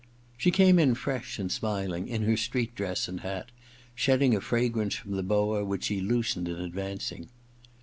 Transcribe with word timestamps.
She 0.35 0.49
came 0.49 0.79
in 0.79 0.95
fresh 0.95 1.37
and 1.37 1.51
smiling, 1.51 2.07
in 2.07 2.23
her 2.23 2.35
street 2.35 2.73
dress 2.73 3.07
and 3.07 3.19
hat, 3.19 3.51
shedding 3.93 4.33
a 4.35 4.41
fragrance 4.41 4.95
from 4.95 5.11
the 5.11 5.21
boa 5.21 5.63
which 5.63 5.83
she 5.83 6.01
loosened 6.01 6.47
in 6.47 6.55
advancing. 6.55 7.29